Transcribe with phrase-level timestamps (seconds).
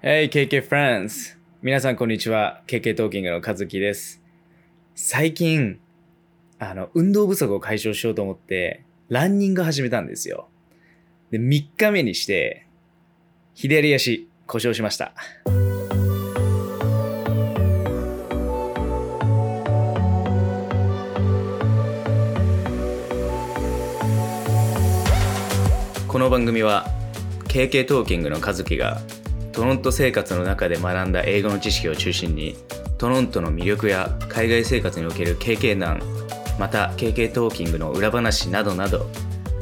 [0.00, 1.36] Hey, KK Friends!
[1.60, 2.62] 皆さんこんにちは。
[2.68, 4.22] KK トーキングの和樹です。
[4.94, 5.80] 最近、
[6.60, 10.50] あの、運動不足を解消しようと思って、ランニング始めたんですよ。
[11.32, 12.68] で、3日目にして、
[13.54, 15.14] 左足故障しました。
[26.06, 26.86] この番組は
[27.48, 29.00] KK トーキングの和樹が
[29.58, 32.54] トロント生活の中で学んだ英語の知識を中心に
[32.96, 36.00] トロントの魅力や海外生活における経験談
[36.60, 39.10] また KK トーキングの裏話などなど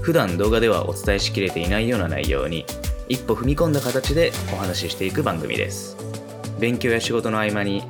[0.02, 2.66] 普段動画ではお伝えしきれていないような内容に
[3.08, 5.96] 一歩踏み込んだ形でお話ししていく番組です。
[6.60, 7.82] 勉強や仕事の合間に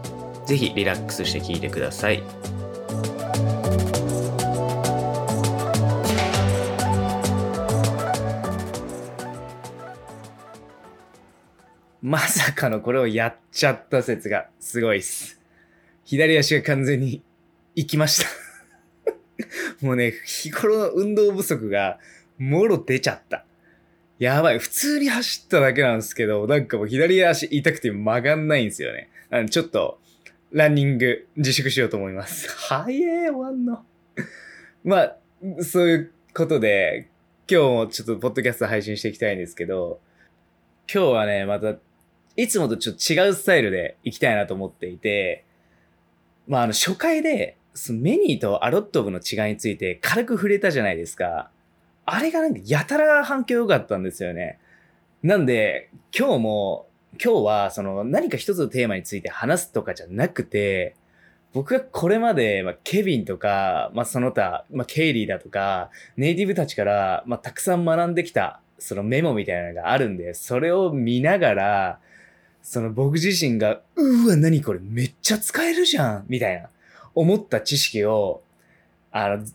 [0.47, 2.23] ぜひリラックスして聞いてください。
[12.17, 15.39] まさかのこれをやっちゃった説がすごいっす。
[16.07, 17.23] 左足が完全に
[17.75, 19.85] 行きました。
[19.85, 21.99] もうね、日頃の運動不足が
[22.39, 23.45] もろ出ちゃった。
[24.19, 24.59] やばい。
[24.59, 29.11] 普通に走っただけなんですけど、なんかもう左足痛くて曲がんないんですよね。
[29.29, 30.01] なのちょっと、
[30.53, 32.49] ランニング自粛しようと思います。
[32.49, 33.85] 早え、終わんの。
[34.85, 35.17] まあ、
[35.61, 37.11] そういうことで、
[37.47, 40.01] 今日もちょっとポッドキャスト配信していきたいんですけど、
[40.91, 41.75] 今日はね、また、
[42.37, 45.45] いつもとちょっと違うスタイルで行きたいなと思っていて、
[46.47, 51.51] まあ、あの、初回で、そのメニーとアロットブの違いについて軽く触れたじゃないですか。
[52.07, 54.59] あれがなんかやたら反響良かったんですよね。
[55.23, 56.87] なんで、今日も、
[57.23, 60.95] 今日はその何か一つのテーマについて話すとかじゃなくて、
[61.53, 72.01] 僕がこれまで、まあ、ケビンとか、まあ、その他、まあ、ケイリーだとか、ネイティブたちから、まあ、たくさん学んできた、そのメモみたいなのがあるんで、それを見ながら、
[72.69, 76.69] その僕自身が、うわ、何これめっちゃ使えるじゃんみたいな、
[77.15, 78.43] 思った知識を、
[79.13, 79.47] あの、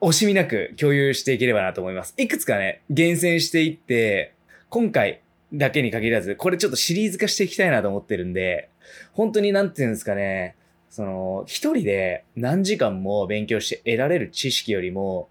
[0.00, 2.14] 惜しみなく共有していければなと思います。
[2.16, 4.32] いくつかね、厳選していって、
[4.68, 8.68] 今回だけに限らず、これちょっとシリーズ化していきたいなと思ってるんで、
[9.12, 10.54] 本当になんていうんですかね、
[10.88, 15.28] その、一人で何時間も勉強して得られる知識よりも、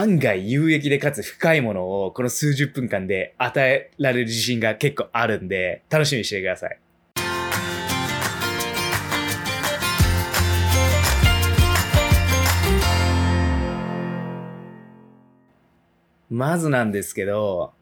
[0.00, 6.78] 案外有益でかつ深いものをこの数十分間で与えられる自信が結構あるんで、楽しみにしてください。
[16.30, 17.72] まずなんですけど、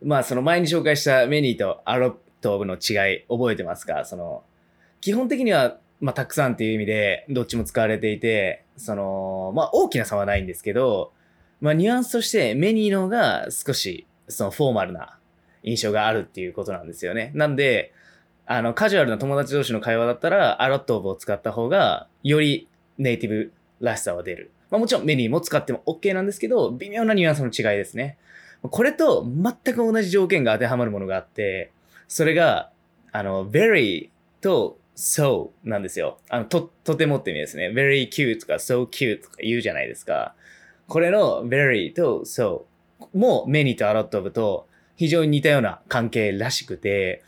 [0.00, 4.04] まあその前に紹介したメニーとアロットブの違い覚えてますか？
[4.04, 4.44] その、
[5.00, 11.10] 基本的にはまあ、たくさんっていう意味で、どっちも使われていて、その、まあ、大きな差はないんですけど、
[11.60, 15.18] まあ、ニュアンスとしてメニーの方が少し、その、フォーマルな
[15.62, 17.32] 印象があるっていうことなんですよね。
[17.34, 17.92] なんで、
[18.46, 22.68] あの、カジュアルな友達同士の会話だったら、アロットオブを使った方が、より
[22.98, 24.52] ネイティブらしさは出る。
[24.70, 28.18] まあ、もちろんメニーも使っても OK なんですけど、微妙なニュアンスの違いですね。
[28.62, 31.70] これと全く同じ条件が当てはまるものがあって、
[32.08, 32.70] それが、
[33.12, 36.18] あの、very と so なんですよ。
[36.28, 37.70] あの、と、とてもって意味ですね。
[37.70, 40.34] very cute とか so cute とか言うじゃないですか。
[40.88, 42.62] これの very と so
[43.14, 44.66] も many と a lot of と
[44.96, 47.22] 非常に似たような関係らしくて、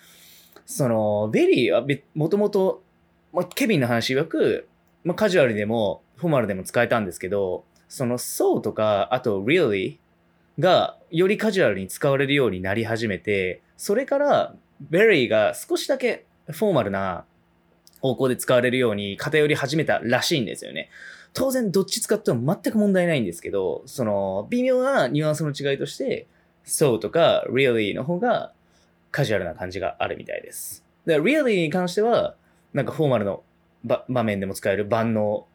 [0.66, 2.82] その、very はもともと、
[3.32, 4.68] まあ、ケビンの話曰く、
[5.04, 9.98] まあ、カジュアルでもフォーマルでも使えたんですけど、その so とか、あと really
[10.58, 14.54] がよりカジュアルに使われるようになり始めて、それから
[14.90, 17.24] very が少しだけフォーマルな
[18.00, 20.90] 方向で使われるように偏り始めたらしいんですよね。
[21.34, 26.26] 当然どっち使っても全く問題ないんですけど、その微妙なニュアンスの違いとして、
[26.64, 28.52] so とか really の方が
[29.10, 30.84] カジュアルな感じがあるみたいです。
[31.06, 32.34] で、really に関しては、
[32.74, 33.42] なんかフォーマルの
[33.84, 35.46] 場面でも使える万能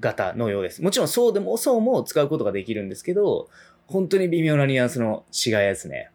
[0.00, 0.82] 型のようです。
[0.82, 3.48] もちろんそうでも、そうも使うことができるんですけど、
[3.86, 6.10] 本当に微妙なニュアンスの違いですね。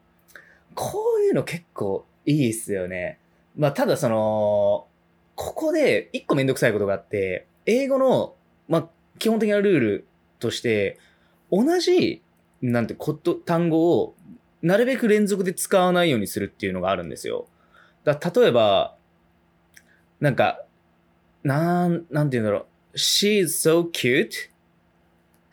[0.73, 3.19] こういうの結構いいっすよね。
[3.55, 4.87] まあ、ただその、
[5.35, 8.33] ここで一個めんどくさいことがあって、英語の、
[8.67, 8.89] まあ、
[9.19, 10.07] 基本的なルール
[10.39, 10.97] として、
[11.51, 12.21] 同じ、
[12.61, 14.15] なんて、こと、単語を、
[14.61, 17.47] なるべく連続で使わないようにするっていうのがあるんですよ。
[18.03, 18.95] だ例えば、
[20.19, 20.63] なんか、
[21.43, 22.97] なん、なんて言うんだろう。
[22.97, 24.49] She's so cute.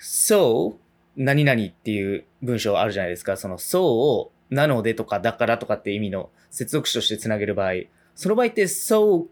[0.00, 0.76] So,
[1.16, 3.36] 何々っていう文章あるじゃないですか。
[3.36, 7.72] その so をなのでとかだからとかって意味の接続詞としてつなげる場合、
[8.14, 9.26] その場合って so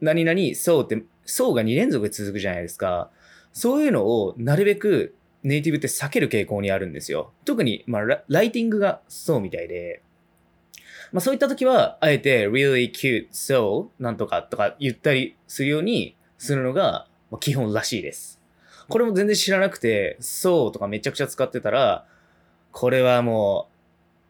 [0.00, 3.10] 何々、そうって、そうが2連続で続くじゃないですか。
[3.52, 7.32] そういうのをなるべくネイティブって避ける傾向にあるんですよ。
[7.44, 10.02] 特に、まあ、ライティングがそうみたいで、
[11.12, 17.08] まあそういった時は、あえて really cute, so なんとかとか言ったりするようにするのが
[17.40, 18.40] 基本らしいです。
[18.88, 22.06] これも全然知らなくて、so とかめちゃくちゃ使ってたら、
[22.72, 23.68] これはも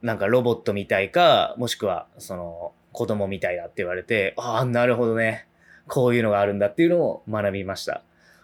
[0.02, 5.46] う、なんかロボットみたいか、もしくは、その、子供みたいだって言われて、ああ、なるほどね。
[5.86, 8.02] こういうのがあるんだっていうのを学びました。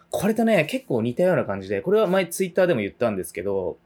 [0.09, 3.77] これとね、結構似たような感じで、これは前ツイッターでも言ったんですけど、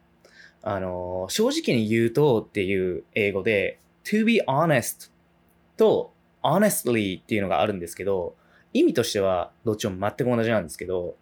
[0.63, 5.11] あの正直に言うとっていう英語で、to be honest
[5.77, 6.13] と
[6.43, 8.35] honestly っていうのがあるんですけど、
[8.73, 11.15] 意味としてはどっちも全く同じなんですけど、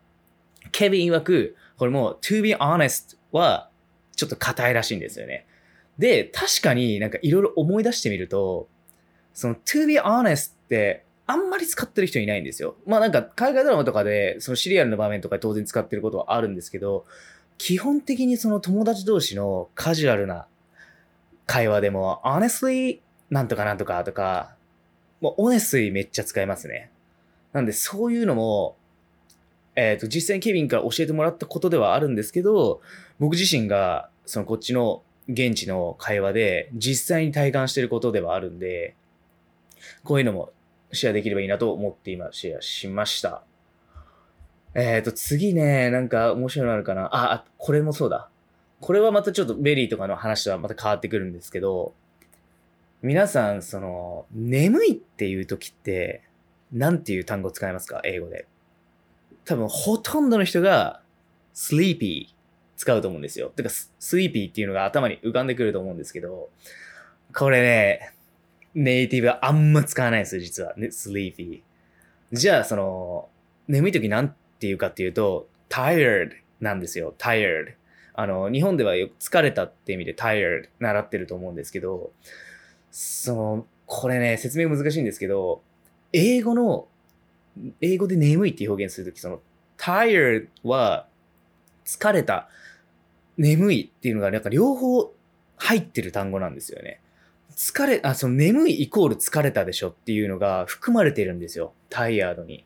[0.72, 3.69] ケビン曰く、これも to be honest は
[4.16, 5.46] ちょっと硬いらしいんですよね。
[5.98, 8.68] で、確かになんかいろいろ思い出してみると、
[9.34, 12.75] その to be honest ってあんまり使ってる人いないんですよ。
[12.87, 17.05] まあなんか海外ドラマとかでそのシリアルの場面とか当然使ってることはあるんですけど、
[17.59, 20.47] 基本的にその友達同士のカジュアルな
[21.45, 24.55] 会話でも honestly なんとかなんとかとか、
[25.21, 26.89] もう honestly めっちゃ使いますね。
[27.53, 28.75] なんでそういうのも、
[29.75, 32.81] えっ、と、実際にケビンから教えてもらったことではあるんですけど、
[33.19, 38.95] 僕自身がそのこっちの現地の会話で実際に体感してることではあるんで、
[40.03, 40.51] こういうのも
[40.91, 43.44] シェアできればいいなと思って今シェアしました。
[44.75, 47.09] えっ、と、次ね、なんか面白いのあるかな。
[47.12, 48.30] あ、これもそうだ。
[48.81, 51.94] これはまたちょっと very とかの話とはまた変わってくるんですけど、
[53.01, 56.21] 皆さん、その、眠いっていう時って、
[56.71, 58.01] なんていう単語使いますか？
[58.03, 58.45] 英語で。
[59.45, 61.01] 多分、ほとんどの人が、
[61.56, 62.27] sleepy
[62.77, 63.50] 使うと思うんですよ。
[63.50, 66.50] てか、ス sleepy っていうのが頭に浮かんでくると思うんですけど、
[67.33, 68.13] これね、
[68.75, 70.74] ネイティブはあんま使わないですよ、実は。
[70.77, 71.62] ね、sleepy。
[72.31, 73.30] じゃあ、その、
[73.68, 77.13] 眠い時なんていうかっていうと、tired なんですよ。
[77.18, 77.74] tired。
[78.13, 82.12] あの、日本ではよく疲れたって意味で tired 習ってると思うんですけど、
[82.92, 85.62] その、これね、説明難しいんですけど、
[86.13, 86.88] 英語の、
[87.81, 89.42] 英語で眠いって表現するとき、その、
[89.77, 91.07] tired は、
[91.86, 92.50] 疲れた、
[93.38, 95.13] 眠いっていうのが、なんか両方
[95.57, 97.00] 入ってる単語なんですよね。
[97.59, 101.73] 疲れ、あ、その眠いイコール疲れたでしょっていうのが含まれてるんですよ。
[101.89, 102.63] タイヤードに。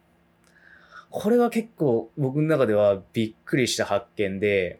[1.09, 4.79] これは結構僕の中ではびっくりした発見で、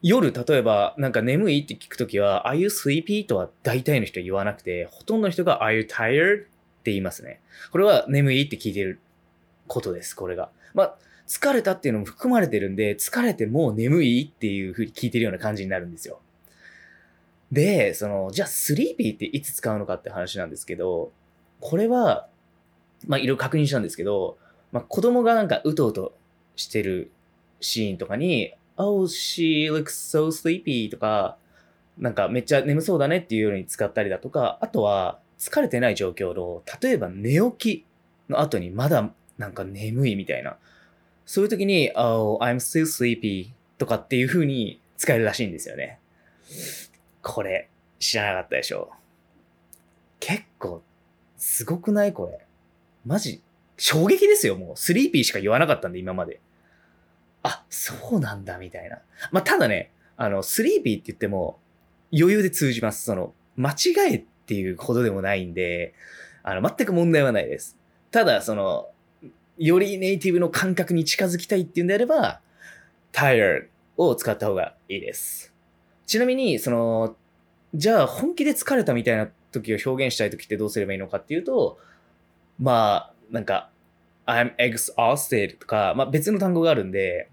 [0.00, 3.26] 夜、例えば、なんか眠いって聞くときは、Are you sleepy?
[3.26, 6.44] とは大体の人言わなくて、ほとんどの人が Are you tired?
[6.44, 6.48] って
[6.84, 7.42] 言いますね。
[7.70, 9.00] これは眠いって聞いてる
[9.66, 10.48] ことです、これが。
[10.72, 10.94] まあ、
[11.26, 16.20] 疲れたっていうのも含まれてるんで、疲れてもう眠いっていう風に聞いてるような感じになるんですよ。
[17.50, 21.12] で、その、じゃあ、スリーピーっていつ使うのかって話なんですけど、
[21.60, 22.28] これは、
[23.06, 24.36] まあ、いろいろ確認したんですけど、
[24.70, 26.14] まあ、子供がなんかうとうと
[26.56, 27.10] してる
[27.60, 31.36] シーンとかに、Oh, she looks so sleepy とか、
[31.96, 37.84] なんかめっちゃ眠そうだねっていうように使ったりだとか、あとは疲れてない状況の、例えば寝起き
[38.28, 40.56] の後にまだなんか眠いみたいな、
[41.26, 43.48] そういう時に、Oh, I'm still sleepy
[43.78, 45.98] とかっていう風に使えるらしいんですよね。
[47.28, 48.90] これ、知らなかったでしょ
[50.18, 50.82] 結構、
[51.36, 52.40] すごくないこれ。
[53.04, 53.42] マジ、
[53.76, 54.76] 衝撃ですよ、もう。
[54.76, 56.40] sleepy しか言わなかったんで、今まで。
[57.42, 59.00] あ、そうなんだ、みたいな。
[59.30, 61.58] まあ、ただね、あの、 sleepy って言っても、
[62.12, 63.04] 余裕で通じます。
[63.04, 63.76] その、間違
[64.10, 65.92] えっていうほどでもないんで、
[66.42, 67.76] あの、全く問題はないです。
[68.10, 68.88] ただ、その、
[69.58, 72.40] よりネイティブの感覚に近づきたいっていうんであれば、
[73.12, 73.66] tired
[73.98, 75.52] を使った方がいいです。
[76.08, 77.16] ちなみに、その、
[77.74, 81.78] じゃあ本気で疲れたみたいな時を表現したい時ってどうすればいいのかっていうと、
[82.58, 83.70] まあ、なんか、
[84.26, 87.28] I'm exhausted とか、まあ別の単語があるんで、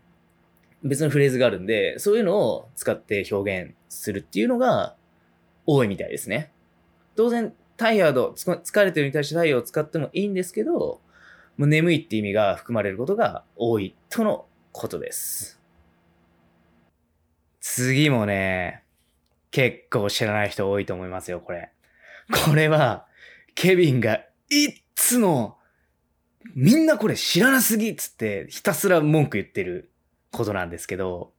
[0.83, 4.95] 別のフレーズがあるんで、そういうのを使って表現するっていうのが
[5.65, 6.51] 多いみたいですね。
[7.15, 10.99] 当然、タイヤード、疲れてるに対してタイヤを使ってもいいんですけど、
[11.57, 15.54] もう眠いって意味が含まれることが多いとのことです。
[17.67, 18.83] 次もね、
[19.49, 21.71] 結構知らない人多いと思いますよ、これ。
[22.45, 23.07] これは、
[23.55, 25.57] ケビンがいっつも、
[26.53, 29.89] みんなこれ知らなすぎっつってひたすら文句言ってる
[30.31, 31.33] ことなんですけど、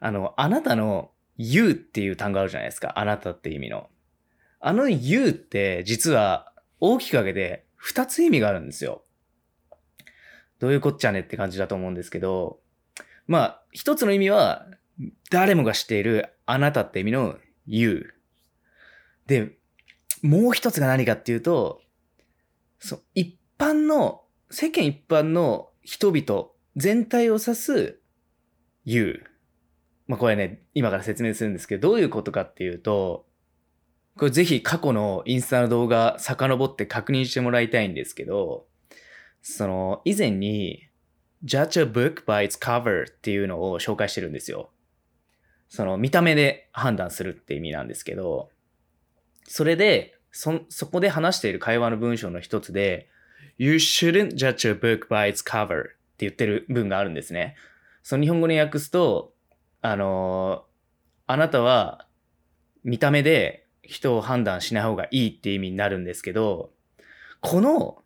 [0.00, 2.98] あの、あなたの you っていう単語あるじゃないですか。
[2.98, 3.88] あなたって意味の。
[4.58, 9.04] あの you って実は大きく分けて二つ意味があるんですよ。
[10.58, 12.58] どういうこっちゃねって感じだと思うんですけど、
[13.28, 14.66] まあ、一つの意味は、
[15.30, 18.14] 誰もが知っているあなたって意味の you。
[19.26, 19.56] で、
[20.22, 21.80] もう一つが何かっていうと、
[22.78, 28.00] そう、一般の、世間一般の人々全体を指す
[28.84, 29.24] you。
[30.06, 33.26] まあこれね、今から説明するんですけど、どういうことかっていうと、
[34.16, 38.66] これぜひ過去のインスタの動画遡って確認してもらいたいんですけど、
[39.40, 40.88] その以前に
[41.44, 44.70] Judge a book by its cover っていうのを紹介してるんですよ。
[45.74, 48.50] その見た目で判断するって意味なんですけど、
[49.48, 53.08] それで、そ、そこで話している会話の文章の一つで、
[53.56, 57.56] You shouldn't judge a book by its cover って言ってる文があるんですね。
[58.02, 59.32] その日本語に訳すと、
[59.80, 60.66] あの
[61.26, 62.06] あなたは
[62.84, 66.70] 見た目で人を判断しない方がいいって意味になるんですけど、
[67.40, 68.02] この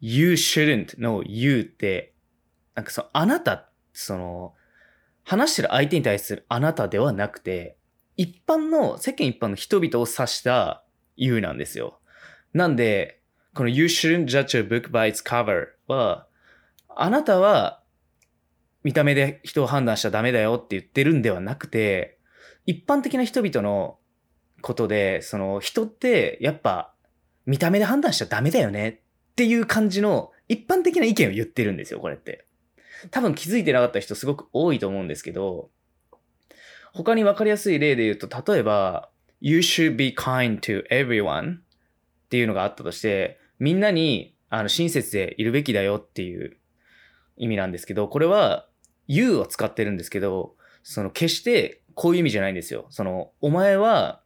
[0.00, 2.14] you shouldn't の you って、
[2.74, 4.54] なんかそのあなた、その、
[5.30, 7.76] 話してる相手に対するあなたではなくて、
[8.16, 10.82] 一般の、世間一般の人々を指した
[11.14, 12.00] you なんですよ。
[12.52, 13.20] なんで、
[13.54, 16.26] この you shouldn't judge a book by its cover は、
[16.88, 17.80] あなたは
[18.82, 22.18] 見た目で人を判断しちゃダメだよって言ってるんではなくて、
[22.66, 24.00] 一般的な人々の
[24.62, 26.92] ことで、その人ってやっぱ
[27.46, 32.48] 見た目で判断しちゃダメだよねっていう感じの一般的な意見を言ってるんですよ、これって。
[33.10, 35.70] 多分気づいてなかった人すごく多いと思うんですけど、
[36.92, 41.60] 他に分かりやすい例で言うと、例えば、You should be kind to everyone っ
[42.28, 46.58] ていうのがあったとして、みんなにあの親切でいるべきだよっていう
[47.36, 48.66] 意味なんですけど、これは
[49.06, 52.86] you を使ってるんですけど、その決してこういう意味じゃないんですよ。
[52.90, 54.22] その、お前は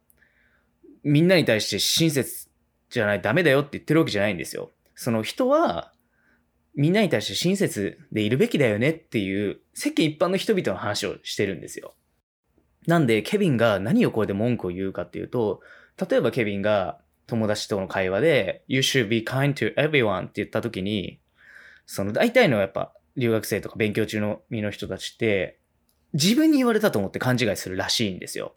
[1.03, 2.49] みんなに対して親切
[2.89, 4.71] じゃない、ダメだよって言ってるわけじゃないんですよ。
[4.95, 5.93] その人は
[6.75, 11.93] みんなに対して親切でいるべきだよねっていう世間一般の人々の話をしてるんですよ。
[12.87, 15.61] なんで、ケビンが何をこれで文句を言うかっていうと、
[16.09, 21.19] 例えばケビンが友達との会話で、You should be kind to everyone って言った時に、
[21.85, 25.57] その大体のやっぱ留学生とか勉強中の身の人たちって、
[26.13, 28.55] 自分に言われたと思って勘違いするらしいんですよ。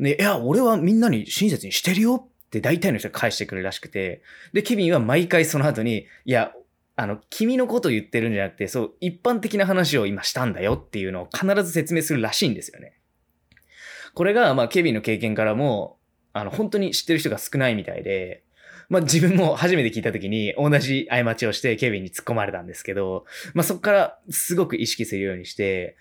[0.00, 4.22] で、いや、俺はみんなに親切にしてるよって大体の人が返してくるらしくて、
[4.52, 6.52] で、ケビンは毎回その後に、いや、
[6.96, 12.98] あの、君のこと言ってるんじゃなくて、そう、一般的な話を今したんだよっていうのを必ず説明するらしいんですよね。
[14.14, 15.98] これが、まあ、ケビンの経験からも、
[16.32, 18.44] あの、本当に知ってる人が少ないみたいで、
[18.88, 23.24] まあ、自分も初めて聞いた時に同じ過ちをしてケビンに突っ込まれたんですけど、
[23.54, 25.96] まあ、そこからすごく意識するようにして、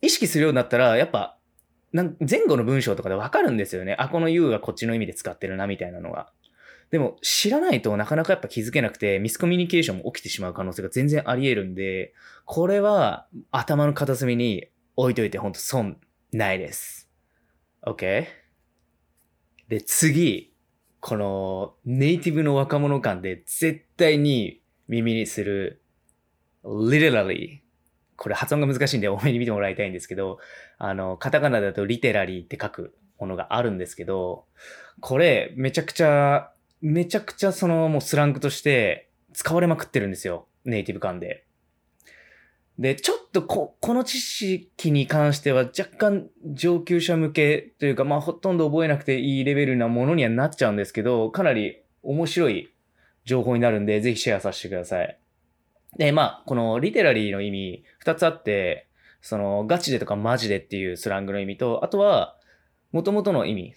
[0.00, 1.38] 意識するようになったら、やっぱ、
[1.92, 3.94] なん前後の文章とかでわかるんですよね。
[3.98, 6.32] あ、この U がこっちの意味で使ってるな、みたいなのが。
[6.94, 15.98] でも知らないとなかなかやっぱ気づけなくてミスコミュニケーションも起きてしまう可能性が全然あり得るんで、これは頭の片隅に置いといてほんと損
[16.30, 17.10] ないです。
[17.84, 18.26] OK?
[19.68, 20.54] で、次、
[21.00, 25.82] このネイティブの若者感で絶対に耳にする
[26.62, 27.58] literally
[28.14, 30.38] これ発音が難しいんで多めに見てもらいたいんですけど、
[30.78, 34.44] あの、カタカナだとリテラリーって書くものがあるんですけど、
[35.00, 36.53] これめちゃくちゃ
[36.84, 40.46] めちゃくちゃそのもうスラングとして使われまくってるんですよ。
[40.66, 41.46] ネイティブ感で。
[42.78, 52.74] で、ちょっとこ、この知識に関しては若干上級者向けというか、まあほとんど覚えなくていいレベルなものにはなっちゃうんですけど、かなり面白い
[53.24, 55.18] 情報になるんで、ぜひシェアさせてください。
[55.96, 58.88] で、まあ、このリテラリーの意味二つあって、
[59.22, 62.36] そのガチでとかマジでっていうスラングの意味と、あとは
[62.92, 63.74] 元々の意味、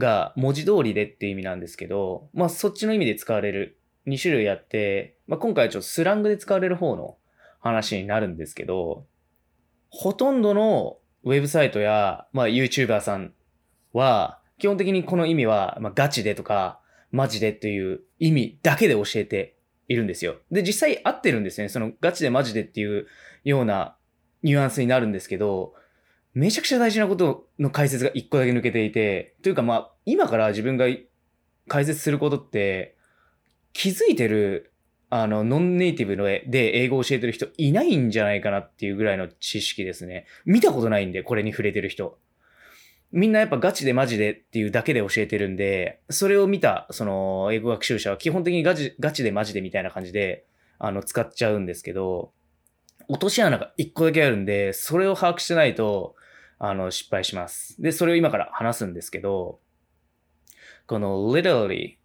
[0.00, 3.78] が文字通りでっていう意味なんですけど、まあそっちの意味で使われる
[4.08, 7.16] 2種類あって、まあ今回はちょっとスラングで使われる方の
[7.60, 9.06] 話になるんですけど、
[9.90, 13.32] ほとんどのウェブサイトや、まあ YouTuber さん
[13.92, 16.80] は、基本的にこの意味は、まあガチでとか、
[17.12, 19.56] マジでっていう意味だけで教えて
[19.88, 20.36] いるんですよ。
[20.50, 21.68] で、実際合ってるんですね。
[21.68, 23.06] そのガチでマジでっていう
[23.44, 23.96] ような
[24.42, 25.74] ニュアンスになるんですけど、
[26.32, 30.86] めちゃくちゃ大事なことの解説が一個だけ抜けていて、というかまあ、今から自分が
[31.68, 32.96] 解説することって、
[33.72, 34.72] 気づいてる、
[35.08, 40.26] あの、ノンネイティブので英語を教えてる人いないんじゃないかなっていうぐらいの知識ですね。
[40.44, 42.18] 見たことないんで、これに触れてる人。
[43.12, 50.44] みんなやっぱガチでマジでっていうだけで教えてるんで、それを見た、その、英語学習者は基本的にガチガチでマジでみたいな感じで、
[50.78, 52.32] あの、使っちゃうんですけど、
[53.08, 56.14] 落とし穴が一個だけあるんで、それを把握してないと、
[56.62, 57.80] あの、失敗します。
[57.80, 59.60] で、それを今から話すんですけど、
[60.86, 61.98] この literally っ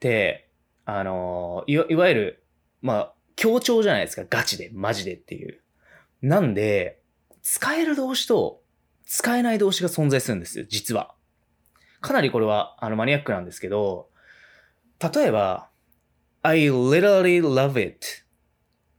[0.00, 0.48] て、
[0.86, 2.44] あの、いわいわゆる、
[2.80, 4.24] まあ、強調じゃないですか。
[4.28, 5.60] ガチで、マジでっていう。
[6.22, 7.02] なんで、
[7.42, 8.62] 使える動詞と
[9.04, 11.14] 使えない動詞が存在するんですよ、実は。
[12.00, 14.08] かなりこれは、あの、マニアックなんですけど、
[15.14, 15.68] 例えば、
[16.40, 18.24] I literally love it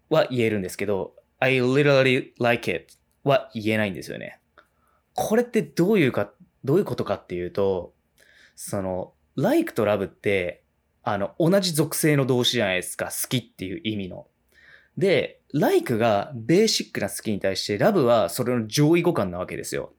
[0.10, 2.94] は言えるんですけど、I literally like it
[3.24, 4.40] は言えないんですよね。
[5.20, 6.32] これってどういうか、
[6.64, 7.96] どういうことかっていうと、
[8.56, 10.64] その、like と love って、
[11.02, 13.06] あの、同じ属性の動詞じゃないですか。
[13.06, 14.28] 好きっていう意味の。
[14.96, 19.92] で、like がベーシックな好きに対して、love はそれの上位互換なわけですよ。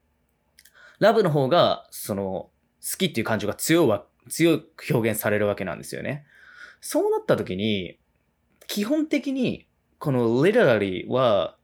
[1.01, 2.51] love の方が、その、好
[2.97, 6.27] きっていう感情が強いわ、強く表現されるわけなんですよね。
[6.81, 7.99] そうなった時に、
[8.69, 9.67] 基本的に、
[9.99, 11.57] この literally は、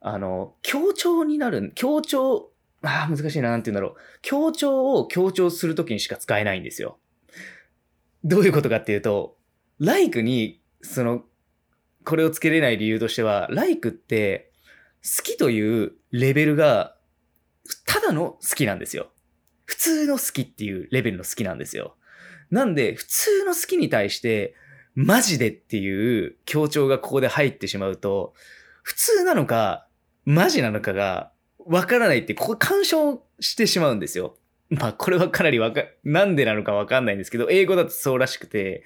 [0.00, 2.49] あの、強調になる、強調、
[2.82, 4.00] ああ、難しいな、なんて言うんだろう。
[4.22, 6.98] 強調を強調するときにしか使えないんですよ。
[8.24, 9.36] どういうことかっていうと、
[9.78, 11.24] like に、その、
[12.04, 14.52] これをつけれない理由としては、like って、
[15.02, 16.96] 好きというレベルが、
[17.86, 19.10] ただの好きなんですよ。
[19.64, 21.96] 普通の好きっていうレベルの好きなんですよ。
[22.50, 24.54] なんで、普通の好きに対して、
[24.94, 28.34] マジでっていう強調がここで入ってしまうと、
[28.82, 29.86] 普通なのか、
[30.24, 31.32] マジなのかが
[31.70, 34.36] わからないって、ここ干渉してしまうんですよ。
[34.70, 38.84] まあ、これはかなりわか、なんでなのかわかんないんですけど、英語だとそうらしくて。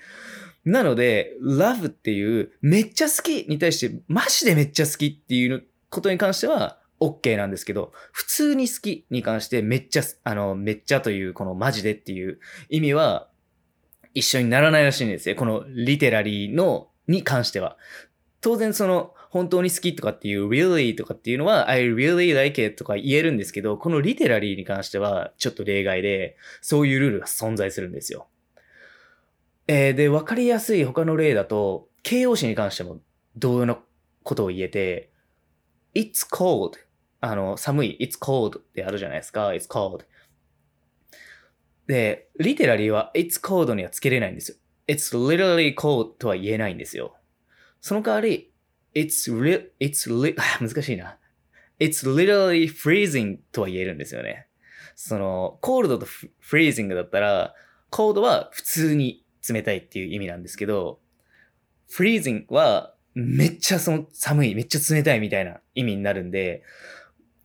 [0.65, 12.39] なので、love っていう、めっちゃ好きに対して、マジでめっちゃ好きっていうことに関しては、OK なんですけど、普通に好きに関して、めっちゃ、あの、めっちゃという、このマジでっていう
[12.69, 13.29] 意味は、
[14.13, 15.37] 一緒にならないらしいんですよ。
[15.37, 17.79] このリテラリーの、に関しては。
[18.43, 28.29] 当然その、本当に好きとかっていう really とかっていうのは I really like it とか言えるんですけど、このリテラリーに関してはちょっと例外で、そういうルールが存在するんですよ。
[29.67, 33.01] えーで、わかりやすい他の例だと、形容詞に関しても
[33.35, 33.77] 同様な
[34.23, 35.11] ことを言えて、
[35.97, 36.75] it's cold
[37.21, 40.05] あの、寒い it's cold ってあるじゃないですか it's cold
[41.89, 44.57] で、リテラリーは it's cold にはつけれないんですよ。
[44.87, 47.17] it's literally cold とは言えないんですよ。
[47.81, 48.54] その代わり、
[48.95, 51.19] it's real, it's li, 難しいな。
[51.81, 54.47] it's literally freezing とは言えるんですよね。
[54.95, 56.07] その、cold と
[56.43, 57.55] freezing だったら、
[57.91, 61.01] cold は普通に冷たいっていう意味なんですけど、
[61.91, 66.63] freezing はめっちゃその寒い、めっちゃ冷たいみたいな意味になるんで、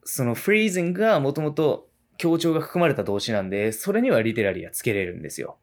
[0.04, 5.58] その freezing がもともと強調が含まれた動詞なんで、それにはリテラリーはつけれるんですよ。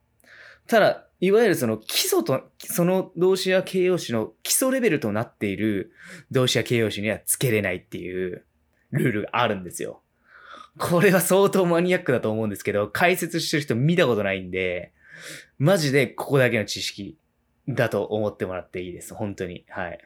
[0.67, 5.91] ただ、いわゆるその基礎と、その動詞や形容詞の基礎レベルとなっている
[6.31, 8.45] 動詞や形容詞にはつけれないっていう
[8.91, 10.01] ルールがあるんですよ。
[10.77, 14.93] これは相当マニアックだと思うんですけど、解説してる人見たことないんで、
[15.57, 17.17] マジでここだけの知識
[17.67, 19.15] だと思ってもらっていいです。
[19.15, 19.65] 本当に。
[19.69, 19.99] はい。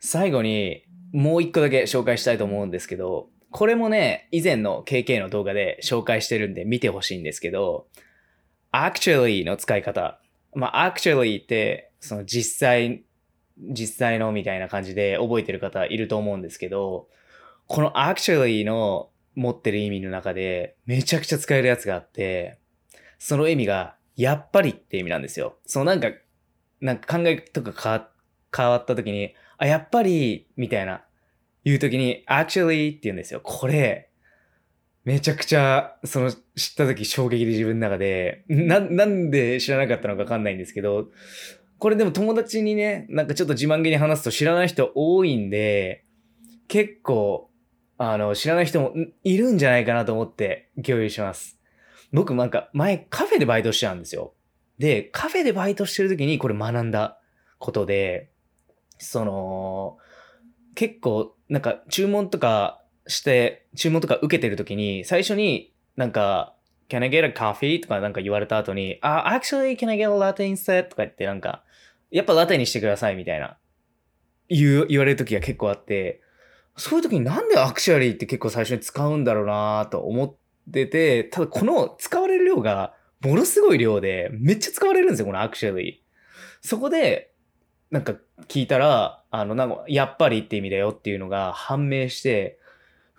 [0.00, 7.86] 最後に、もう一個だけ紹介したいと思うんですけど、これもね、以前の KK の動画で紹介してるんで見てほしいんですけど、
[8.72, 10.20] actually の使い方。
[10.54, 13.04] まあ、actually って、その実際、
[13.58, 17.08] 実際のみたいな感じで覚えてる方いると思うんですけど、
[17.66, 22.58] この actually の持ってる意味の中でめちゃくちゃ使えるやつがあって、
[23.18, 25.56] その意味が、やっぱりって意味なんですよ。
[25.64, 26.08] そのなんか、
[26.80, 28.08] なんか考えとか変わ
[28.54, 31.04] 変わった時に、あ、やっぱり、みたいな、
[31.64, 33.40] 言う時に、actually って言うんですよ。
[33.42, 34.10] これ、
[35.04, 41.08] めちゃくちゃ、その、知った時衝撃で自分の中で、な、なんで知らなかったのかわかんないんですけど、
[41.78, 46.04] これでも友達にね、なんかちょっと自慢げに話すと知らない人多いんで、
[46.68, 47.50] 結構、
[47.98, 51.58] あの、知らない人もいるんじゃないかなと思って共有します。
[52.12, 54.34] 僕なんか前カフェでバイトしてたんですよ。
[54.78, 57.18] で、カフェでバイトしてる時にこれ学んだ
[57.58, 58.30] ことで、
[58.98, 59.98] その、
[60.74, 66.54] 結構なんか注文とかして、注文とか受けてる時に最初になんか
[66.92, 67.80] Can I get a coffee?
[67.80, 70.88] とかなんか言われた後に、あ、actually can I get a latte instead?
[70.88, 71.64] とか言ってなんか、
[72.10, 73.56] やっぱラテにしてくださいみたいな、
[74.50, 76.20] 言う、言われる時が結構あって、
[76.76, 80.36] そういう時になんでアクシュアリーって結構最初に使うんだろうなと思っ
[80.70, 86.66] てて、ただこの使われる量がものすごい量で、めっちゃ使われるんですよ、このアクシュアリー。
[86.66, 87.32] そこで、
[87.90, 88.16] なんか
[88.48, 92.58] 聞いたら、あの、なんか、やっぱりって意味だよっていうのが判明して、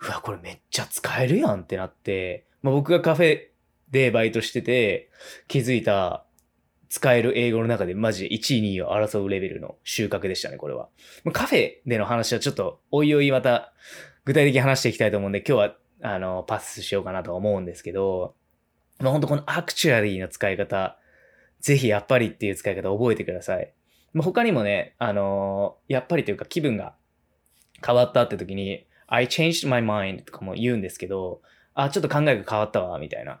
[0.00, 3.48] うわ、これめっちゃ使えるやんってなって、まあ、僕がカフェ
[3.90, 5.10] でバイトしてて
[5.48, 6.24] 気づいた
[6.88, 10.88] 使える英語の中でマジで1位、2位を争うレベルの収穫でしたね、これは。
[11.24, 13.72] まあカフェでの話はちょっと、おいおいまた
[14.24, 18.36] 具体的に話していきたいと思うんで、今日は、あの、パスしようかなと思うんですけど、
[19.00, 20.98] まあ、本当このアクチュアリーの使い方、
[21.60, 23.72] ぜひやっぱりっていう使い方覚えてください。
[24.12, 26.94] まあ、他にもね、あのやっぱりというか気分が
[27.84, 31.42] 変わったって時に、I changed my mind とかも言うんですけど、
[31.74, 33.40] あ、ちょっと考えが変わったわ、みたいな。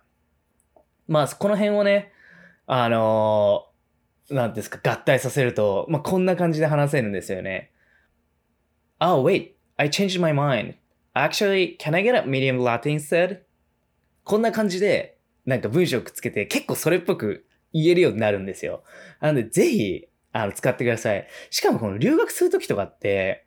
[1.06, 2.12] まあ、この辺をね、
[2.66, 7.72] あのー、なんですか、合体させると、まあ、こんな感じで話せるんですよね。
[9.00, 10.74] Oh, wait, I changed my mind.
[11.14, 13.40] Actually, can I get a medium latte instead?
[14.24, 18.82] こんな感じでなんか文章くっつけて結構それっぽく言えるようになるんですよ。
[19.20, 21.26] なので、ぜひ、あの、使ってください。
[21.50, 23.43] しかもこの留学するときとかって、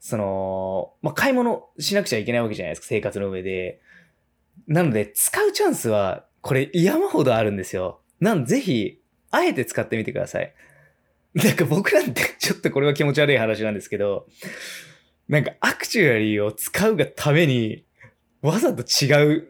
[0.00, 3.80] その、まあ、買い物しなくちゃいけないわけじゃないですか、生活の上で。
[4.66, 8.00] なので、使うチャンスは、これ山ほどあるんですよ。
[8.20, 10.54] なんで、ぜひ、あえて使ってみてください。
[11.34, 14.26] なんか僕なんて、ちょっとこれは気持ち悪い話なんですけど、
[15.28, 17.84] なんかアクチュアリーを使うがために、
[18.42, 19.48] わざと違う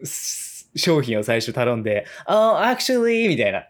[0.76, 3.66] 商品を最初頼んで、あ、oh, actually みたいな、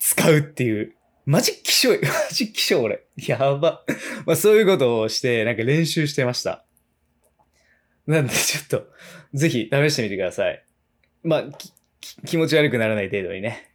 [0.00, 0.94] 使うっていう。
[1.24, 3.04] マジ気象、 マジ気象俺。
[3.16, 3.84] やば。
[4.26, 6.64] まあそういうことをして、なんか練習してました。
[8.06, 8.88] なんでちょっと、
[9.32, 10.64] ぜひ試してみてください。
[11.22, 11.44] まあ、
[12.26, 13.72] 気持ち悪くならない程度にね。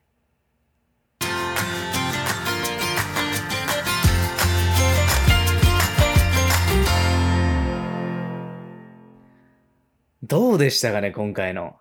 [10.23, 11.77] どうでしたかね、今回の。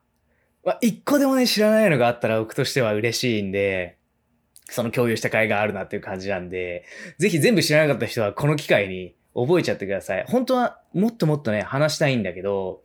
[0.65, 3.99] まあ、一個でもね、知らないのがあったら僕としては嬉しいんで、
[4.69, 6.85] その共有した甲斐があるなっていう感じなんで、
[7.19, 10.25] ぜひ全部知らなかった人はこの機会に覚えちゃってください。
[10.29, 12.83] 本当はもっともっとね、話したいんだけど、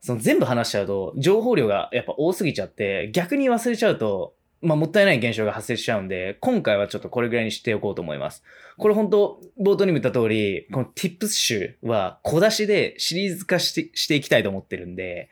[0.00, 8.42] その全部話しちゃうと、情報量がやっぱ多すぎちゃって、逆に忘れちゃうと、まあ、もったいない現象が発生しちゃうんで、今回はちょっとこれぐらいにしておこうと思います。
[8.78, 15.28] これ本当冒頭にも言った通り、この Tips 集は小出しでシリーズ化してしていきたいと思ってるんで、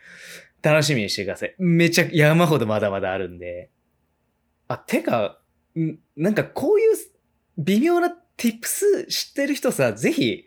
[0.63, 1.55] 楽しみにしてください。
[1.59, 3.69] めちゃ山ほどまだまだあるんで。
[4.69, 5.39] あ、てか、
[6.17, 6.97] なんかこういう
[7.59, 10.45] 微妙な tips 知ってる人さ、ぜひ、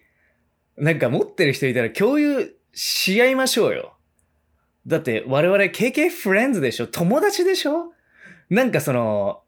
[0.77, 3.95] なんか持ってる人いたら共有し合いましょうよ。
[4.85, 6.87] だって我々 KK フレンズでしょ？
[6.87, 7.93] 友達でしょ？
[8.49, 9.41] なんかその、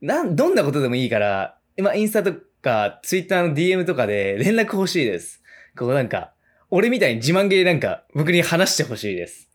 [0.00, 5.42] なん、どんなことでもいいから、今インスタとかツイッターの DM とかで連絡欲しいです。
[5.78, 6.32] こうなんか、
[6.70, 9.48] 俺みたいに自慢げになんか僕に話して欲しいです。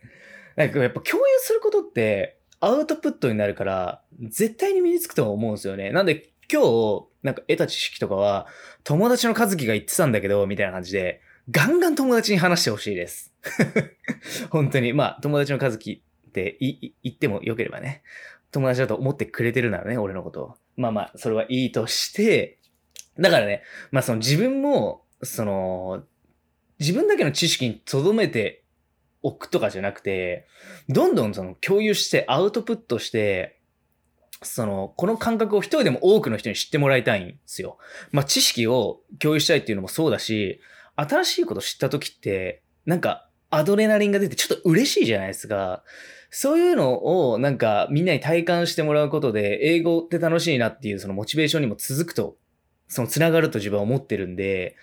[0.56, 5.92] なんかやっぱ共有することってアウトプットになるから、絶対に身につくと思うんですよね。
[5.92, 8.48] なんで今日、なんか得た知識とかは、
[8.84, 13.34] 友達の和樹が言ってたんだけど、みたいな感じで、ガンガン友達に話してほしいです。
[14.50, 14.94] 本当に。
[14.94, 18.04] まあ、友達の和樹って言ってもよければね。
[18.52, 20.56] 友達だと思ってくれてるならね、俺のことを。
[20.76, 22.58] まあまあ、それはいいとして、
[23.20, 26.04] だからね、まあその自分も、その、
[26.80, 28.64] 自分だけの知識に留めて
[29.22, 30.48] 置くとかじゃなくて、
[30.88, 33.60] どんどんその共有してアウトプットして、
[34.42, 37.78] その、この感覚を一人でも多くの人に知ってもらいたいんですよ。
[38.12, 40.62] まあ、知識を共有したいっていうのもそうだし、
[40.96, 45.84] 新しいこと知った時って、なんか、アドレナリンが出てちょっと嬉しいじゃないですか。
[46.30, 52.38] そういうのをなんかみんなに体感してもらうことで、英語って楽しいなっていうそのモチベーションにも続くと、
[52.88, 54.76] その繋がると自分は思ってるんで、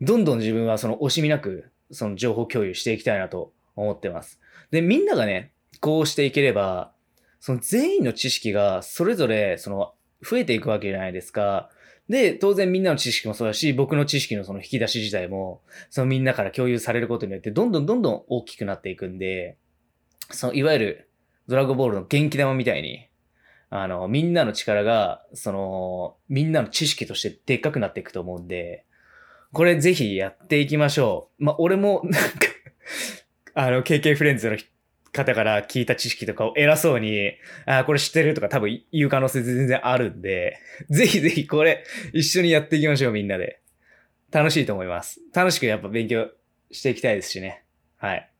[0.00, 4.40] どんどん自分はその惜しみなく、その情報共有していきたいなと思ってます。
[4.70, 6.92] で、みんながね、こうしていければ、
[7.40, 11.70] その全員の知識がそれぞれその増えていくわけじゃないですか。
[12.08, 19.56] で、当然みんなの知識もそうだし、僕の知識のその引き出し自体も、そのみんなから共有されることによって、どんどんどんどん大きくなっていくんで、
[20.30, 21.10] そのいわゆる
[21.48, 23.08] ドラゴンボールの元気玉みたいに、
[23.70, 28.84] あの、みんなの力が、その、みんなの知識としてでっかくなっていくと思うんで、
[29.52, 31.44] これぜひやっていきましょう。
[31.44, 32.46] まあ、俺も、なんか
[33.54, 34.56] あの、KK フレンズの
[35.12, 37.32] 方から聞いた知識とかを偉そうに、
[37.66, 40.58] あ、これ知ってるとか多分言う可能性全然あるんで、
[40.90, 43.60] ぜひぜひこれ一緒にやっていきましょう、みんなで。
[44.30, 45.20] 楽しいと思います。
[45.34, 46.30] 楽しくやっぱ勉強
[46.70, 47.64] していきたいですしね。
[47.98, 48.30] はい。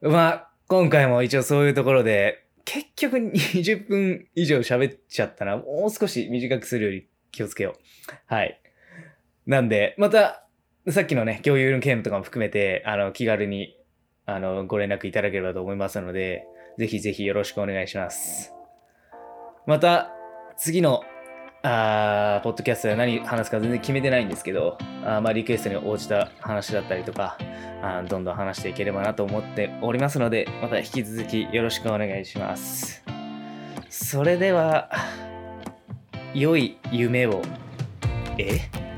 [0.00, 5.56] まあ、今回も一応そういうところで、結局20分以上喋っちゃったな。
[5.56, 8.32] もう少し短くするより気をつけよう。
[8.32, 8.60] はい。
[9.46, 10.46] なんで、また
[10.88, 13.76] さっきのね、共有の件とかも含めて、あの、気軽に、
[14.24, 16.46] あの、ご連絡いただければと思いますので、
[16.78, 18.54] ぜひぜひよろしくお願いします。
[19.66, 20.10] また、
[20.56, 21.02] 次の、
[21.62, 27.36] あポッドキャストで何話すか全然決めてないんですけど、あまあ、リクエストに応じた話だったりとか、
[27.82, 33.04] あどんどん話していければなと思っておりますので、また引き続きよろしくお願いします。
[33.90, 34.90] それでは、
[36.32, 37.42] 良い夢を、
[38.38, 38.89] え？